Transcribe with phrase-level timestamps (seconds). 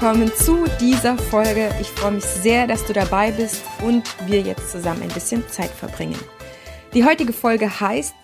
[0.00, 1.70] willkommen zu dieser Folge.
[1.78, 5.68] Ich freue mich sehr, dass du dabei bist und wir jetzt zusammen ein bisschen Zeit
[5.68, 6.18] verbringen.
[6.94, 8.14] Die heutige Folge heißt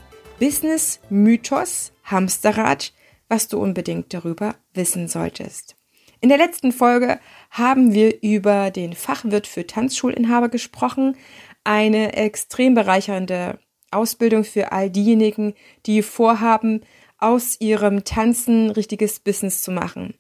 [0.40, 2.94] Business Mythos Hamsterrad,
[3.28, 5.76] was du unbedingt darüber wissen solltest.
[6.22, 7.20] In der letzten Folge
[7.50, 11.14] haben wir über den Fachwirt für Tanzschulinhaber gesprochen,
[11.62, 13.58] eine extrem bereichernde
[13.90, 15.52] Ausbildung für all diejenigen,
[15.84, 16.80] die vorhaben,
[17.18, 20.14] aus ihrem Tanzen richtiges Business zu machen.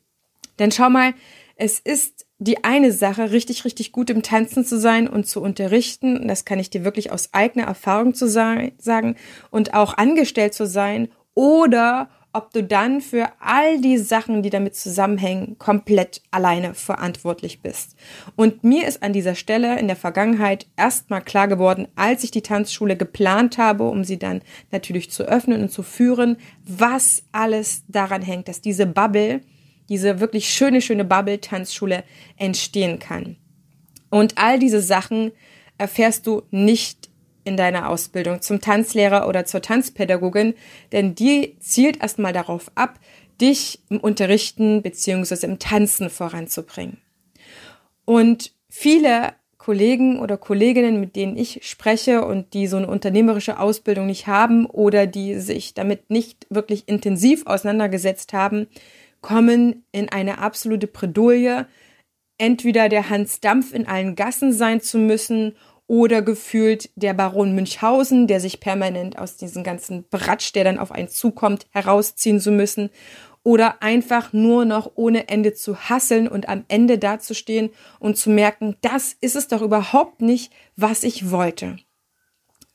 [0.58, 1.14] Denn schau mal,
[1.56, 6.28] es ist die eine Sache, richtig, richtig gut im Tanzen zu sein und zu unterrichten.
[6.28, 9.16] Das kann ich dir wirklich aus eigener Erfahrung zu sagen
[9.50, 14.76] und auch angestellt zu sein oder ob du dann für all die Sachen, die damit
[14.76, 17.96] zusammenhängen, komplett alleine verantwortlich bist.
[18.36, 22.42] Und mir ist an dieser Stelle in der Vergangenheit erstmal klar geworden, als ich die
[22.42, 28.20] Tanzschule geplant habe, um sie dann natürlich zu öffnen und zu führen, was alles daran
[28.20, 29.40] hängt, dass diese Bubble,
[29.88, 32.04] diese wirklich schöne, schöne Bubble-Tanzschule
[32.36, 33.36] entstehen kann.
[34.10, 35.32] Und all diese Sachen
[35.78, 37.10] erfährst du nicht
[37.44, 40.54] in deiner Ausbildung zum Tanzlehrer oder zur Tanzpädagogin,
[40.92, 42.98] denn die zielt erstmal darauf ab,
[43.40, 46.98] dich im Unterrichten beziehungsweise im Tanzen voranzubringen.
[48.04, 54.06] Und viele Kollegen oder Kolleginnen, mit denen ich spreche und die so eine unternehmerische Ausbildung
[54.06, 58.68] nicht haben oder die sich damit nicht wirklich intensiv auseinandergesetzt haben,
[59.26, 61.66] kommen in eine absolute Bredouille,
[62.38, 65.56] entweder der Hans Dampf in allen Gassen sein zu müssen
[65.88, 70.92] oder gefühlt der Baron Münchhausen, der sich permanent aus diesem ganzen Bratsch, der dann auf
[70.92, 72.90] einen zukommt, herausziehen zu müssen
[73.42, 78.76] oder einfach nur noch ohne Ende zu hasseln und am Ende dazustehen und zu merken,
[78.80, 81.78] das ist es doch überhaupt nicht, was ich wollte.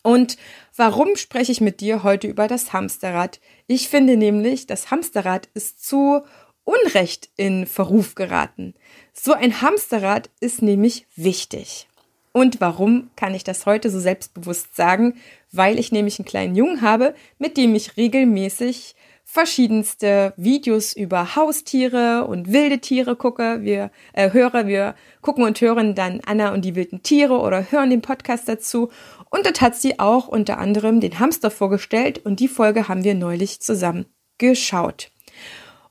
[0.04, 0.38] Und
[0.76, 3.40] warum spreche ich mit dir heute über das Hamsterrad?
[3.68, 6.22] Ich finde nämlich, das Hamsterrad ist zu
[6.64, 8.74] Unrecht in Verruf geraten.
[9.14, 11.88] So ein Hamsterrad ist nämlich wichtig.
[12.34, 15.16] Und warum kann ich das heute so selbstbewusst sagen?
[15.52, 22.26] Weil ich nämlich einen kleinen Jungen habe, mit dem ich regelmäßig verschiedenste Videos über Haustiere
[22.26, 23.62] und wilde Tiere gucke.
[23.62, 27.90] Wir äh, höre, wir gucken und hören dann Anna und die wilden Tiere oder hören
[27.90, 28.92] den Podcast dazu.
[29.30, 33.16] Und dort hat sie auch unter anderem den Hamster vorgestellt und die Folge haben wir
[33.16, 34.06] neulich zusammen
[34.38, 35.12] geschaut.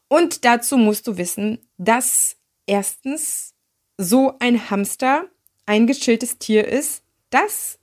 [0.09, 2.37] Und dazu musst du wissen, dass
[2.67, 3.55] erstens
[3.97, 5.27] so ein Hamster
[5.67, 7.79] ein gechilltes Tier ist, das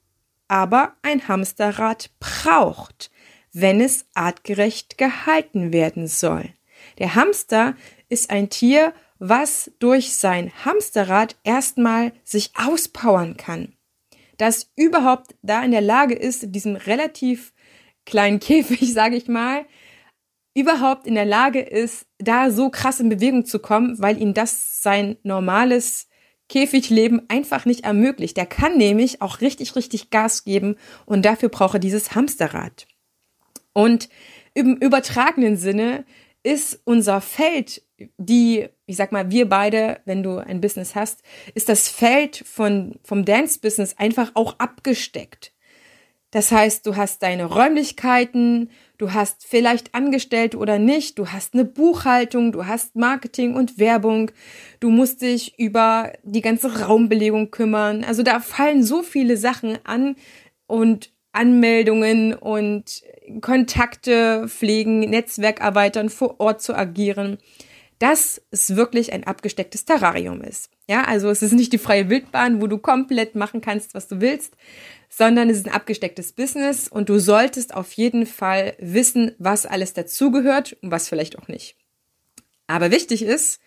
[0.48, 3.12] aber ein Hamsterrad braucht,
[3.62, 6.50] wenn es artgerecht gehalten werden soll.
[7.00, 7.76] Der Hamster
[8.08, 13.74] ist ein Tier, was durch sein Hamsterrad erstmal sich auspowern kann.
[14.38, 17.54] Das überhaupt da in der Lage ist, in diesem relativ
[18.06, 19.66] kleinen Käfig, sage ich mal,
[20.54, 24.84] überhaupt in der Lage ist, da so krass in Bewegung zu kommen, weil ihm das
[24.84, 26.08] sein normales
[26.48, 28.38] Käfigleben einfach nicht ermöglicht.
[28.38, 30.76] Der kann nämlich auch richtig, richtig Gas geben
[31.06, 32.88] und dafür braucht er dieses Hamsterrad.
[33.78, 34.10] Und
[34.56, 36.04] im übertragenen Sinne
[36.42, 37.84] ist unser Feld,
[38.18, 41.22] die, ich sag mal, wir beide, wenn du ein Business hast,
[41.54, 45.54] ist das Feld von, vom Dance-Business einfach auch abgesteckt.
[46.32, 51.64] Das heißt, du hast deine Räumlichkeiten, du hast vielleicht Angestellte oder nicht, du hast eine
[51.64, 54.32] Buchhaltung, du hast Marketing und Werbung,
[54.80, 58.04] du musst dich über die ganze Raumbelegung kümmern.
[58.04, 60.16] Also da fallen so viele Sachen an
[60.66, 63.04] und Anmeldungen und
[63.42, 67.38] Kontakte pflegen, Netzwerk erweitern, vor Ort zu agieren,
[68.00, 70.70] dass es wirklich ein abgestecktes Terrarium ist.
[70.88, 74.22] Ja, also es ist nicht die freie Wildbahn, wo du komplett machen kannst, was du
[74.22, 74.56] willst,
[75.10, 79.94] sondern es ist ein abgestecktes Business und du solltest auf jeden Fall wissen, was alles
[79.94, 81.76] dazugehört und was vielleicht auch nicht.
[82.68, 83.60] Aber wichtig ist,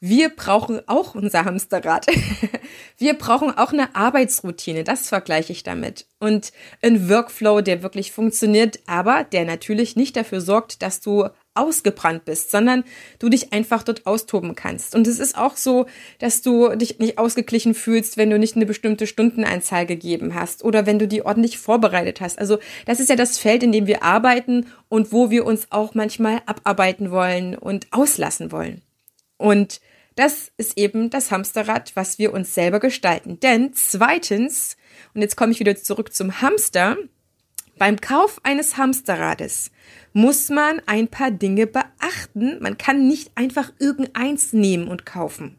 [0.00, 2.06] wir brauchen auch unser Hamsterrad.
[2.98, 6.06] wir brauchen auch eine Arbeitsroutine, das vergleiche ich damit.
[6.20, 6.52] Und
[6.82, 12.52] ein Workflow, der wirklich funktioniert, aber der natürlich nicht dafür sorgt, dass du ausgebrannt bist,
[12.52, 12.84] sondern
[13.18, 14.94] du dich einfach dort austoben kannst.
[14.94, 15.86] Und es ist auch so,
[16.20, 20.86] dass du dich nicht ausgeglichen fühlst, wenn du nicht eine bestimmte Stundeneinzahl gegeben hast oder
[20.86, 22.38] wenn du die ordentlich vorbereitet hast.
[22.38, 25.94] Also das ist ja das Feld, in dem wir arbeiten und wo wir uns auch
[25.94, 28.82] manchmal abarbeiten wollen und auslassen wollen.
[29.38, 29.80] Und
[30.16, 33.40] das ist eben das Hamsterrad, was wir uns selber gestalten.
[33.40, 34.76] Denn zweitens,
[35.14, 36.96] und jetzt komme ich wieder zurück zum Hamster,
[37.78, 39.70] beim Kauf eines Hamsterrades
[40.12, 42.58] muss man ein paar Dinge beachten.
[42.60, 45.56] Man kann nicht einfach irgendeins nehmen und kaufen.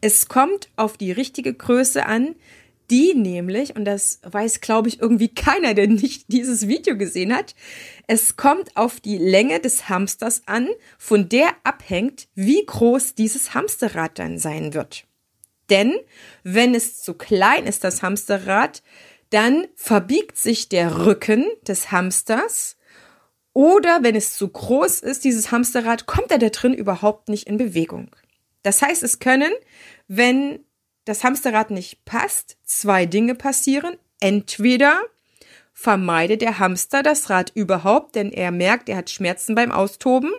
[0.00, 2.34] Es kommt auf die richtige Größe an,
[2.92, 7.54] die nämlich, und das weiß, glaube ich, irgendwie keiner, der nicht dieses Video gesehen hat,
[8.06, 10.68] es kommt auf die Länge des Hamsters an,
[10.98, 15.06] von der abhängt, wie groß dieses Hamsterrad dann sein wird.
[15.70, 15.94] Denn
[16.42, 18.82] wenn es zu klein ist, das Hamsterrad,
[19.30, 22.76] dann verbiegt sich der Rücken des Hamsters
[23.54, 27.56] oder wenn es zu groß ist, dieses Hamsterrad, kommt er da drin überhaupt nicht in
[27.56, 28.10] Bewegung.
[28.62, 29.52] Das heißt, es können,
[30.08, 30.60] wenn
[31.04, 33.96] das Hamsterrad nicht passt, zwei Dinge passieren.
[34.20, 35.02] Entweder
[35.72, 40.32] vermeidet der Hamster das Rad überhaupt, denn er merkt, er hat Schmerzen beim Austoben.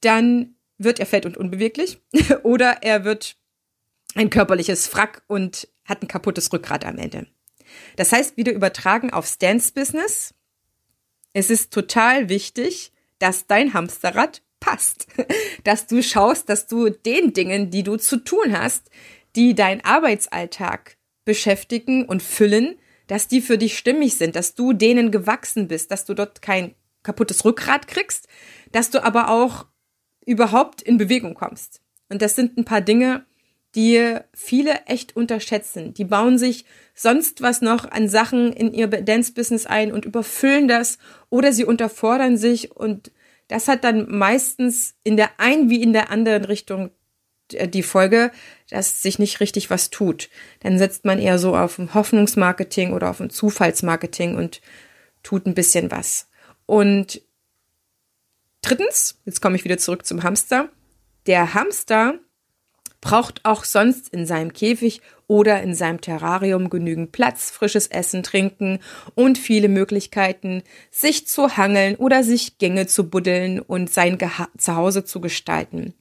[0.00, 2.00] Dann wird er fett und unbeweglich.
[2.42, 3.36] Oder er wird
[4.14, 7.26] ein körperliches Frack und hat ein kaputtes Rückgrat am Ende.
[7.96, 10.34] Das heißt, wieder übertragen aufs Dance-Business.
[11.32, 15.06] Es ist total wichtig, dass dein Hamsterrad passt.
[15.64, 18.90] Dass du schaust, dass du den Dingen, die du zu tun hast,
[19.36, 25.10] die deinen Arbeitsalltag beschäftigen und füllen, dass die für dich stimmig sind, dass du denen
[25.10, 28.26] gewachsen bist, dass du dort kein kaputtes Rückgrat kriegst,
[28.72, 29.66] dass du aber auch
[30.24, 31.80] überhaupt in Bewegung kommst.
[32.08, 33.24] Und das sind ein paar Dinge,
[33.74, 35.92] die viele echt unterschätzen.
[35.94, 40.98] Die bauen sich sonst was noch an Sachen in ihr Dance-Business ein und überfüllen das
[41.28, 43.12] oder sie unterfordern sich und
[43.48, 46.90] das hat dann meistens in der einen wie in der anderen Richtung
[47.52, 48.30] die Folge,
[48.70, 50.28] dass sich nicht richtig was tut.
[50.60, 54.60] Dann setzt man eher so auf ein Hoffnungsmarketing oder auf ein Zufallsmarketing und
[55.22, 56.28] tut ein bisschen was.
[56.66, 57.22] Und
[58.62, 60.68] drittens, jetzt komme ich wieder zurück zum Hamster.
[61.26, 62.18] Der Hamster
[63.00, 68.80] braucht auch sonst in seinem Käfig oder in seinem Terrarium genügend Platz, frisches Essen, Trinken
[69.14, 75.04] und viele Möglichkeiten, sich zu hangeln oder sich Gänge zu buddeln und sein Geha Zuhause
[75.04, 75.94] zu gestalten.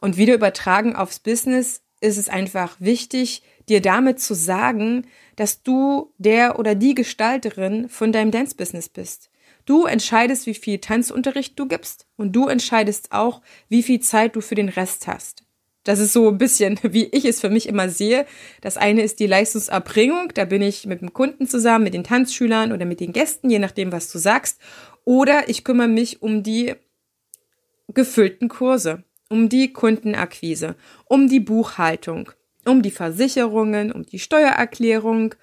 [0.00, 5.06] Und wieder übertragen aufs Business ist es einfach wichtig, dir damit zu sagen,
[5.36, 9.30] dass du der oder die Gestalterin von deinem Dance-Business bist.
[9.64, 14.40] Du entscheidest, wie viel Tanzunterricht du gibst und du entscheidest auch, wie viel Zeit du
[14.40, 15.42] für den Rest hast.
[15.82, 18.26] Das ist so ein bisschen, wie ich es für mich immer sehe.
[18.60, 20.32] Das eine ist die Leistungserbringung.
[20.34, 23.58] Da bin ich mit dem Kunden zusammen, mit den Tanzschülern oder mit den Gästen, je
[23.58, 24.60] nachdem, was du sagst.
[25.04, 26.74] Oder ich kümmere mich um die
[27.88, 30.76] gefüllten Kurse um die Kundenakquise,
[31.06, 32.30] um die Buchhaltung,
[32.64, 35.34] um die Versicherungen, um die Steuererklärung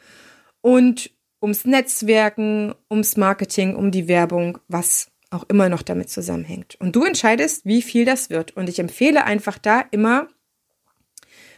[0.62, 6.76] und ums Netzwerken, ums Marketing, um die Werbung, was auch immer noch damit zusammenhängt.
[6.80, 8.56] Und du entscheidest, wie viel das wird.
[8.56, 10.28] Und ich empfehle einfach da immer,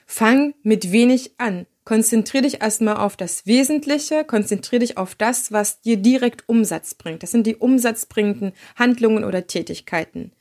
[0.05, 1.67] fang mit wenig an.
[1.83, 7.21] Konzentrier dich erstmal auf das Wesentliche, konzentrier dich auf das, was dir direkt Umsatz bringt.
[7.21, 10.31] Das sind die umsatzbringenden Handlungen oder Tätigkeiten.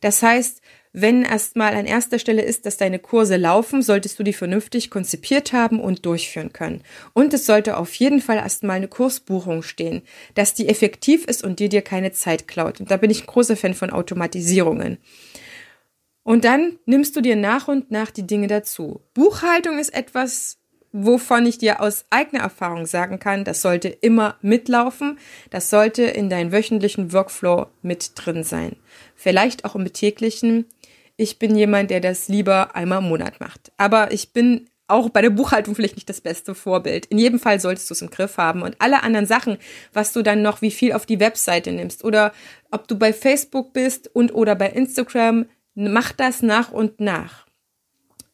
[0.00, 0.60] Das heißt,
[1.00, 5.52] wenn erstmal an erster Stelle ist, dass deine Kurse laufen, solltest du die vernünftig konzipiert
[5.52, 6.82] haben und durchführen können.
[7.12, 10.02] Und es sollte auf jeden Fall erstmal eine Kursbuchung stehen,
[10.34, 12.80] dass die effektiv ist und die dir keine Zeit klaut.
[12.80, 14.98] Und da bin ich ein großer Fan von Automatisierungen.
[16.22, 19.00] Und dann nimmst du dir nach und nach die Dinge dazu.
[19.14, 20.58] Buchhaltung ist etwas,
[20.92, 25.18] wovon ich dir aus eigener Erfahrung sagen kann, das sollte immer mitlaufen,
[25.50, 28.76] das sollte in deinem wöchentlichen Workflow mit drin sein.
[29.14, 30.66] Vielleicht auch im täglichen,
[31.18, 33.72] ich bin jemand, der das lieber einmal im Monat macht.
[33.76, 37.06] Aber ich bin auch bei der Buchhaltung vielleicht nicht das beste Vorbild.
[37.06, 38.62] In jedem Fall solltest du es im Griff haben.
[38.62, 39.58] Und alle anderen Sachen,
[39.92, 42.32] was du dann noch wie viel auf die Webseite nimmst oder
[42.70, 47.47] ob du bei Facebook bist und oder bei Instagram, mach das nach und nach.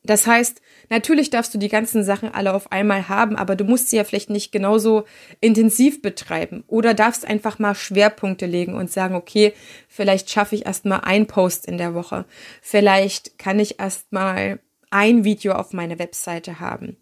[0.07, 3.89] Das heißt, natürlich darfst du die ganzen Sachen alle auf einmal haben, aber du musst
[3.89, 5.05] sie ja vielleicht nicht genauso
[5.41, 9.55] intensiv betreiben oder darfst einfach mal Schwerpunkte legen und sagen, okay,
[9.89, 12.27] vielleicht schaffe ich erst mal ein Post in der Woche.
[12.61, 16.99] Vielleicht kann ich erst mal ein Video auf meiner Webseite haben.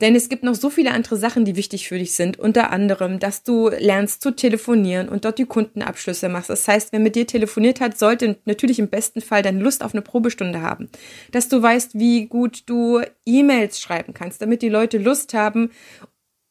[0.00, 2.38] Denn es gibt noch so viele andere Sachen, die wichtig für dich sind.
[2.38, 6.50] Unter anderem, dass du lernst zu telefonieren und dort die Kundenabschlüsse machst.
[6.50, 9.94] Das heißt, wer mit dir telefoniert hat, sollte natürlich im besten Fall deine Lust auf
[9.94, 10.88] eine Probestunde haben.
[11.32, 15.70] Dass du weißt, wie gut du E-Mails schreiben kannst, damit die Leute Lust haben,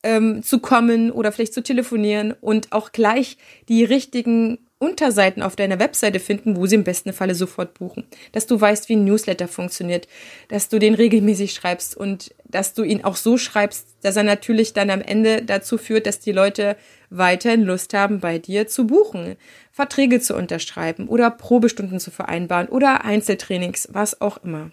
[0.03, 3.37] ähm, zu kommen oder vielleicht zu telefonieren und auch gleich
[3.67, 8.05] die richtigen Unterseiten auf deiner Webseite finden, wo sie im besten Falle sofort buchen.
[8.31, 10.07] Dass du weißt, wie ein Newsletter funktioniert,
[10.49, 14.73] dass du den regelmäßig schreibst und dass du ihn auch so schreibst, dass er natürlich
[14.73, 16.77] dann am Ende dazu führt, dass die Leute
[17.09, 19.35] weiterhin Lust haben, bei dir zu buchen,
[19.71, 24.71] Verträge zu unterschreiben oder Probestunden zu vereinbaren oder Einzeltrainings, was auch immer.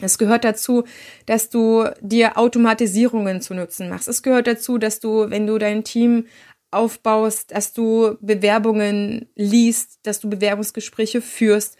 [0.00, 0.84] Es gehört dazu,
[1.24, 4.08] dass du dir Automatisierungen zu nutzen machst.
[4.08, 6.26] Es gehört dazu, dass du, wenn du dein Team
[6.70, 11.76] aufbaust, dass du Bewerbungen liest, dass du Bewerbungsgespräche führst.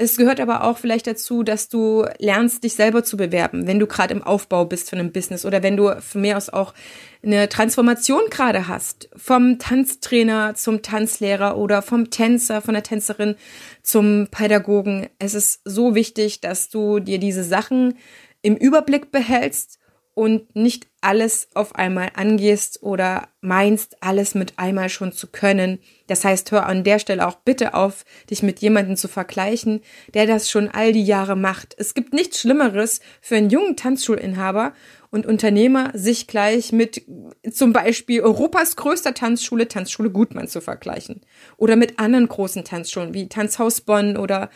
[0.00, 3.88] Es gehört aber auch vielleicht dazu, dass du lernst, dich selber zu bewerben, wenn du
[3.88, 6.72] gerade im Aufbau bist von einem Business oder wenn du von mir aus auch
[7.20, 13.34] eine Transformation gerade hast, vom Tanztrainer zum Tanzlehrer oder vom Tänzer, von der Tänzerin
[13.82, 15.08] zum Pädagogen.
[15.18, 17.98] Es ist so wichtig, dass du dir diese Sachen
[18.40, 19.77] im Überblick behältst
[20.18, 25.78] und nicht alles auf einmal angehst oder meinst, alles mit einmal schon zu können.
[26.08, 29.80] Das heißt, hör an der Stelle auch bitte auf, dich mit jemandem zu vergleichen,
[30.14, 31.76] der das schon all die Jahre macht.
[31.78, 34.72] Es gibt nichts Schlimmeres für einen jungen Tanzschulinhaber
[35.10, 37.02] und Unternehmer, sich gleich mit
[37.50, 41.22] zum Beispiel Europas größter Tanzschule, Tanzschule Gutmann zu vergleichen.
[41.56, 44.50] Oder mit anderen großen Tanzschulen wie Tanzhaus Bonn oder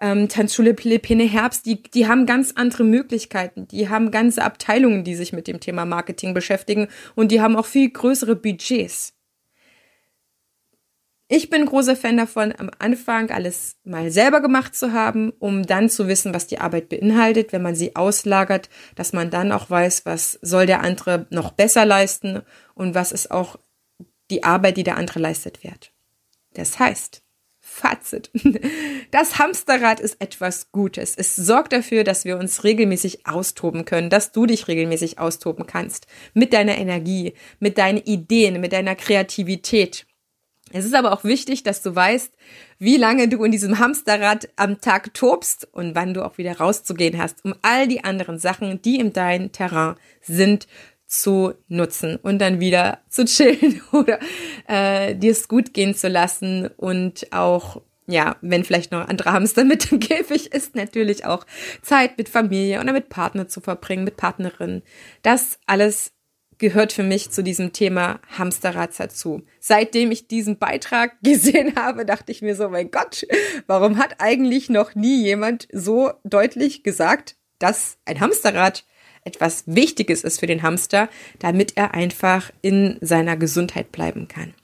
[0.00, 1.66] ähm, Tanzschule Philippine Herbst.
[1.66, 3.68] Die, die haben ganz andere Möglichkeiten.
[3.68, 7.66] Die haben ganze Abteilungen, die sich mit dem Thema Marketing beschäftigen und die haben auch
[7.66, 9.17] viel größere Budgets.
[11.30, 15.90] Ich bin großer Fan davon, am Anfang alles mal selber gemacht zu haben, um dann
[15.90, 20.06] zu wissen, was die Arbeit beinhaltet, wenn man sie auslagert, dass man dann auch weiß,
[20.06, 22.40] was soll der andere noch besser leisten
[22.74, 23.58] und was ist auch
[24.30, 25.92] die Arbeit, die der andere leistet, wert.
[26.54, 27.22] Das heißt,
[27.68, 28.30] Fazit.
[29.10, 31.14] Das Hamsterrad ist etwas Gutes.
[31.16, 36.06] Es sorgt dafür, dass wir uns regelmäßig austoben können, dass du dich regelmäßig austoben kannst.
[36.34, 40.06] Mit deiner Energie, mit deinen Ideen, mit deiner Kreativität.
[40.72, 42.32] Es ist aber auch wichtig, dass du weißt,
[42.78, 47.18] wie lange du in diesem Hamsterrad am Tag tobst und wann du auch wieder rauszugehen
[47.18, 50.66] hast, um all die anderen Sachen, die in deinem Terrain sind,
[51.06, 54.18] zu nutzen und dann wieder zu chillen oder
[54.68, 59.64] äh, dir es gut gehen zu lassen und auch ja, wenn vielleicht noch andere Hamster
[59.64, 61.44] mit im Käfig ist, natürlich auch
[61.82, 64.82] Zeit mit Familie oder mit Partner zu verbringen, mit Partnerin.
[65.22, 66.12] Das alles
[66.58, 69.42] gehört für mich zu diesem Thema Hamsterrad dazu.
[69.60, 73.26] Seitdem ich diesen Beitrag gesehen habe, dachte ich mir so, mein Gott,
[73.66, 78.84] warum hat eigentlich noch nie jemand so deutlich gesagt, dass ein Hamsterrad
[79.24, 84.54] etwas Wichtiges ist für den Hamster, damit er einfach in seiner Gesundheit bleiben kann.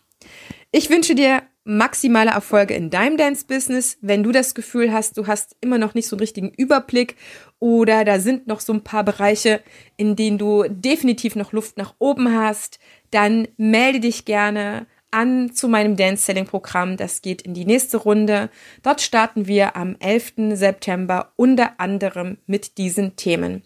[0.71, 3.99] Ich wünsche dir maximale Erfolge in deinem Dance-Business.
[4.01, 7.17] Wenn du das Gefühl hast, du hast immer noch nicht so einen richtigen Überblick
[7.59, 9.63] oder da sind noch so ein paar Bereiche,
[9.97, 12.79] in denen du definitiv noch Luft nach oben hast,
[13.11, 16.97] dann melde dich gerne an zu meinem Dance Selling Programm.
[16.97, 18.51] Das geht in die nächste Runde.
[18.83, 20.55] Dort starten wir am 11.
[20.55, 23.63] September unter anderem mit diesen Themen.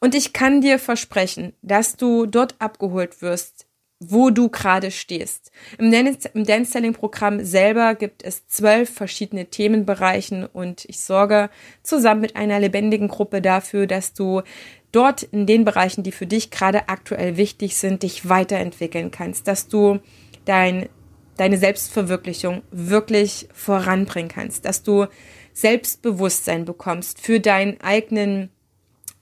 [0.00, 3.66] Und ich kann dir versprechen, dass du dort abgeholt wirst
[4.10, 5.50] wo du gerade stehst.
[5.78, 11.50] Im Dance Selling Programm selber gibt es zwölf verschiedene Themenbereichen und ich sorge
[11.82, 14.42] zusammen mit einer lebendigen Gruppe dafür, dass du
[14.90, 19.68] dort in den Bereichen, die für dich gerade aktuell wichtig sind, dich weiterentwickeln kannst, dass
[19.68, 20.00] du
[20.44, 20.88] dein,
[21.36, 25.06] deine Selbstverwirklichung wirklich voranbringen kannst, dass du
[25.52, 28.50] Selbstbewusstsein bekommst für deinen eigenen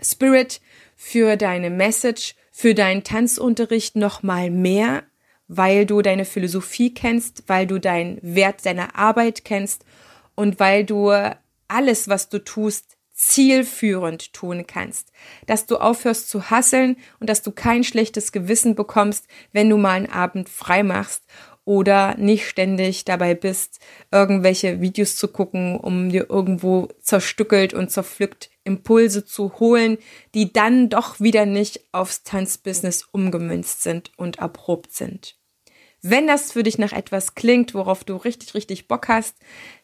[0.00, 0.60] Spirit,
[0.96, 5.04] für deine Message für deinen Tanzunterricht noch mal mehr,
[5.48, 9.84] weil du deine Philosophie kennst, weil du deinen Wert deiner Arbeit kennst
[10.34, 11.12] und weil du
[11.68, 15.12] alles, was du tust, zielführend tun kannst,
[15.46, 19.96] dass du aufhörst zu hasseln und dass du kein schlechtes Gewissen bekommst, wenn du mal
[19.96, 21.24] einen Abend frei machst
[21.66, 23.80] oder nicht ständig dabei bist,
[24.10, 29.98] irgendwelche Videos zu gucken, um dir irgendwo zerstückelt und zerpflückt Impulse zu holen,
[30.34, 35.36] die dann doch wieder nicht aufs Tanzbusiness umgemünzt sind und erprobt sind.
[36.02, 39.36] Wenn das für dich nach etwas klingt, worauf du richtig, richtig Bock hast,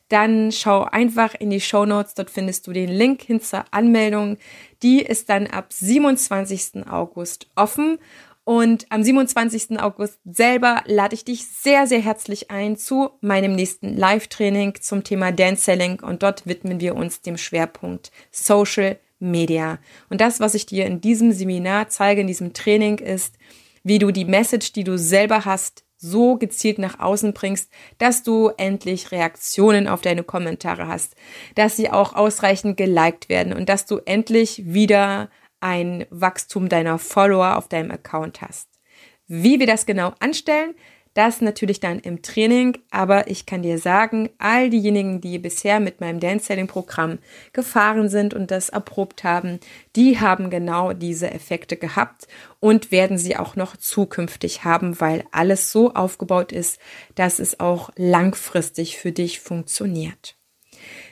[0.08, 2.14] dann schau einfach in die Show Notes.
[2.14, 4.38] Dort findest du den Link hin zur Anmeldung.
[4.82, 6.86] Die ist dann ab 27.
[6.88, 7.98] August offen
[8.46, 9.80] und am 27.
[9.80, 15.32] August selber lade ich dich sehr, sehr herzlich ein zu meinem nächsten Live-Training zum Thema
[15.32, 19.80] Dance Selling und dort widmen wir uns dem Schwerpunkt Social Media.
[20.10, 23.34] Und das, was ich dir in diesem Seminar zeige, in diesem Training ist,
[23.82, 28.52] wie du die Message, die du selber hast, so gezielt nach außen bringst, dass du
[28.56, 31.16] endlich Reaktionen auf deine Kommentare hast,
[31.56, 37.56] dass sie auch ausreichend geliked werden und dass du endlich wieder ein Wachstum deiner Follower
[37.56, 38.68] auf deinem Account hast.
[39.26, 40.74] Wie wir das genau anstellen,
[41.16, 45.98] Das natürlich dann im Training, aber ich kann dir sagen, all diejenigen, die bisher mit
[45.98, 47.20] meinem Dance Selling Programm
[47.54, 49.58] gefahren sind und das erprobt haben,
[49.96, 52.28] die haben genau diese Effekte gehabt
[52.60, 56.78] und werden sie auch noch zukünftig haben, weil alles so aufgebaut ist,
[57.14, 60.36] dass es auch langfristig für dich funktioniert.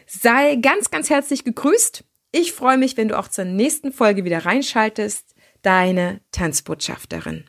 [0.07, 2.05] Sei ganz, ganz herzlich gegrüßt.
[2.37, 5.37] Ich freue mich, wenn du auch zur nächsten Folge wieder reinschaltest.
[5.63, 7.45] Deine Tanzbotschafterin.